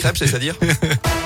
[0.00, 0.54] C'est-à-dire?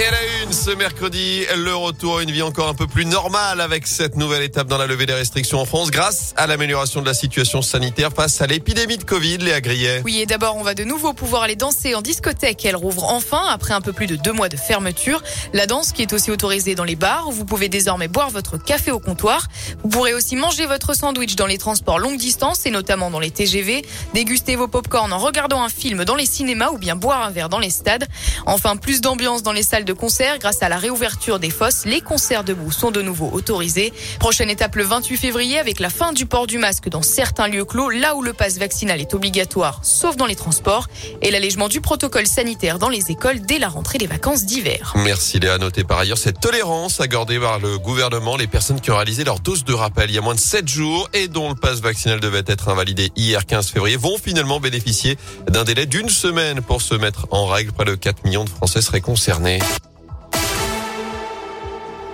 [0.00, 3.60] Et la une, ce mercredi, le retour à une vie encore un peu plus normale
[3.60, 7.06] avec cette nouvelle étape dans la levée des restrictions en France grâce à l'amélioration de
[7.06, 10.00] la situation sanitaire face à l'épidémie de Covid, Léa Grillet.
[10.06, 12.64] Oui, et d'abord, on va de nouveau pouvoir aller danser en discothèque.
[12.64, 15.22] Elle rouvre enfin après un peu plus de deux mois de fermeture.
[15.52, 17.30] La danse qui est aussi autorisée dans les bars.
[17.30, 19.48] Vous pouvez désormais boire votre café au comptoir.
[19.82, 23.30] Vous pourrez aussi manger votre sandwich dans les transports longue distance et notamment dans les
[23.30, 27.30] TGV, déguster vos pop-corn en regardant un film dans les cinémas ou bien boire un
[27.30, 28.08] verre dans les stades.
[28.46, 30.38] Enfin, plus d'ambiance dans les salles de de concert.
[30.38, 33.92] Grâce à la réouverture des fosses, les concerts debout sont de nouveau autorisés.
[34.20, 37.64] Prochaine étape le 28 février avec la fin du port du masque dans certains lieux
[37.64, 40.86] clos, là où le passe vaccinal est obligatoire, sauf dans les transports,
[41.22, 44.92] et l'allègement du protocole sanitaire dans les écoles dès la rentrée des vacances d'hiver.
[44.96, 45.58] Merci Léa.
[45.58, 49.40] Notez par ailleurs cette tolérance accordée par le gouvernement les personnes qui ont réalisé leur
[49.40, 52.20] dose de rappel il y a moins de 7 jours et dont le passe vaccinal
[52.20, 55.16] devait être invalidé hier 15 février vont finalement bénéficier
[55.48, 57.72] d'un délai d'une semaine pour se mettre en règle.
[57.72, 59.58] Près de 4 millions de Français seraient concernés.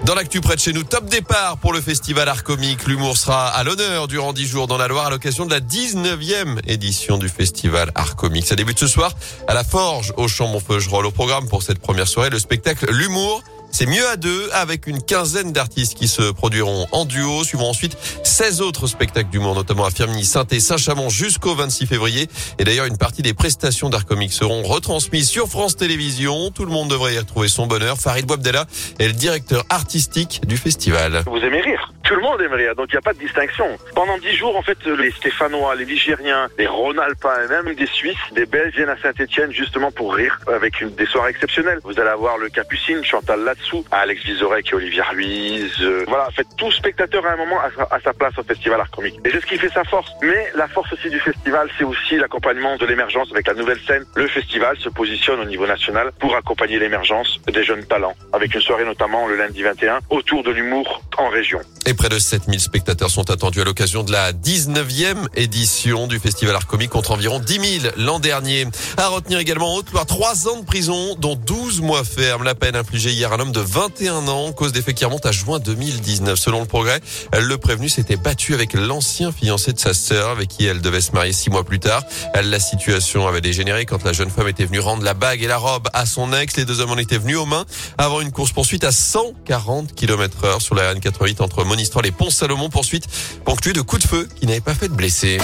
[0.07, 2.87] Dans l'actu près de chez nous, top départ pour le festival Art Comique.
[2.87, 6.61] L'humour sera à l'honneur durant 10 jours dans la Loire à l'occasion de la 19e
[6.65, 8.47] édition du festival Art Comique.
[8.47, 9.13] Ça débute ce soir
[9.48, 11.07] à la Forge au Champ Montfeugerolles.
[11.07, 15.03] Au programme pour cette première soirée, le spectacle L'humour c'est mieux à deux avec une
[15.03, 17.45] quinzaine d'artistes qui se produiront en duo.
[17.45, 22.28] Suivront ensuite 16 autres spectacles d'humour, notamment à Firminy, saint et Saint-Chamond jusqu'au 26 février.
[22.58, 26.50] Et d'ailleurs, une partie des prestations d'art comique seront retransmises sur France Télévisions.
[26.50, 27.98] Tout le monde devrait y retrouver son bonheur.
[27.98, 28.67] Farid Bouabdella
[28.98, 31.23] est le directeur artistique du festival.
[31.27, 31.92] Vous aimez rire?
[32.07, 33.67] Tout le monde rire, donc il n'y a pas de distinction.
[33.95, 38.47] Pendant dix jours, en fait, les Stéphanois, les Ligériens, les Rhône-Alpins même des Suisses, des
[38.47, 41.81] Belges viennent à Saint-Etienne justement pour rire avec une, des soirées exceptionnelles.
[41.83, 45.73] Vous allez avoir le Capucine, Chantal Latsou, Alex Vizorek et Olivier Ruiz.
[45.81, 48.91] Euh, voilà, en fait, tout spectateur à un moment a sa, place au Festival Art
[48.91, 49.19] Comique.
[49.25, 50.11] Et c'est ce qui fait sa force.
[50.23, 54.05] Mais la force aussi du festival, c'est aussi l'accompagnement de l'émergence avec la nouvelle scène.
[54.15, 58.61] Le festival se positionne au niveau national pour accompagner l'émergence des jeunes talents, avec une
[58.61, 61.61] soirée notamment le lundi 21 autour de l'humour en région.
[61.97, 66.67] Près de 7000 spectateurs sont attendus à l'occasion de la 19e édition du Festival Art
[66.67, 68.67] Comique contre environ 10 000 l'an dernier.
[68.96, 72.45] À retenir également en Haute-Loire, 3 ans de prison, dont 12 mois ferme.
[72.45, 75.33] La peine infligée hier à un homme de 21 ans, cause des qui remontent à
[75.33, 76.39] juin 2019.
[76.39, 77.01] Selon le progrès,
[77.36, 81.12] le prévenu s'était battu avec l'ancien fiancé de sa sœur, avec qui elle devait se
[81.12, 82.02] marier six mois plus tard.
[82.35, 85.56] La situation avait dégénéré quand la jeune femme était venue rendre la bague et la
[85.56, 86.56] robe à son ex.
[86.56, 87.64] Les deux hommes en étaient venus aux mains
[87.98, 92.69] avant une course poursuite à 140 km heure sur la RN88 entre Monistrol et Pont-Salomon.
[92.69, 93.07] Poursuite
[93.45, 95.39] ponctuée de coups de feu qui n'avaient pas fait de blessés.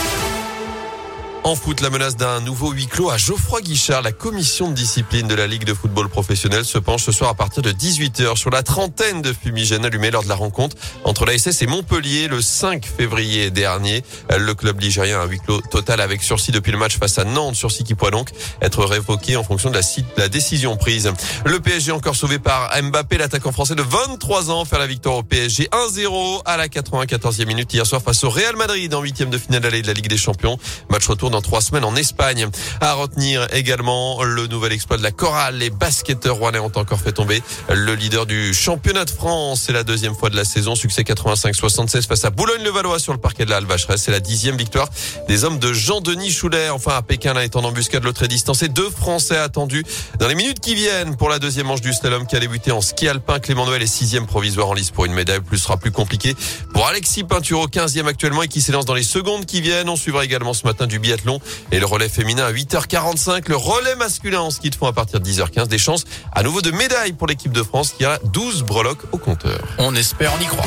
[1.45, 4.03] En foot, la menace d'un nouveau huis clos à Geoffroy Guichard.
[4.03, 7.35] La commission de discipline de la Ligue de football professionnel se penche ce soir à
[7.35, 11.61] partir de 18h sur la trentaine de fumigènes allumés lors de la rencontre entre l'ASS
[11.63, 14.05] et Montpellier le 5 février dernier.
[14.31, 17.25] Le club ligérien a un huis clos total avec sursis depuis le match face à
[17.25, 17.57] Nantes.
[17.57, 18.31] Sursis qui pourrait donc
[18.61, 19.81] être révoqué en fonction de
[20.17, 21.13] la, décision prise.
[21.45, 25.23] Le PSG encore sauvé par Mbappé, l'attaquant français de 23 ans, faire la victoire au
[25.25, 29.39] PSG 1-0 à la 94e minute hier soir face au Real Madrid en huitième de
[29.39, 30.57] finale allée de la Ligue des Champions.
[30.89, 32.49] Match retour dans trois semaines en Espagne.
[32.81, 35.57] À retenir également le nouvel exploit de la chorale.
[35.57, 39.65] Les basketteurs rouennais ont encore fait tomber le leader du championnat de France.
[39.67, 40.77] C'est la deuxième fois de la saison.
[40.77, 44.03] Succès 85-76 face à Boulogne-le-Valois sur le parquet de la Alvacheresse.
[44.03, 44.89] C'est la dixième victoire
[45.27, 46.69] des hommes de Jean-Denis Choulet.
[46.71, 48.69] Enfin, à Pékin, là, est en embuscade, l'autre est distancé.
[48.69, 49.85] Deux Français attendus
[50.19, 52.81] dans les minutes qui viennent pour la deuxième manche du slalom qui a débuté en
[52.81, 53.41] ski alpin.
[53.41, 55.41] Clément Noël est sixième provisoire en lice pour une médaille.
[55.41, 56.37] Plus sera plus compliqué
[56.75, 59.89] pour Alexis Pinturo, 15e actuellement et qui s'élance dans les secondes qui viennent.
[59.89, 61.22] On suivra également ce matin du biathlon
[61.71, 63.49] et le relais féminin à 8h45.
[63.49, 65.69] Le relais masculin en ski de fond à partir de 10h15.
[65.69, 69.19] Des chances à nouveau de médailles pour l'équipe de France qui a 12 breloques au
[69.19, 69.61] compteur.
[69.79, 70.67] On espère, on y croit.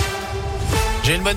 [1.04, 1.34] J'ai une bonne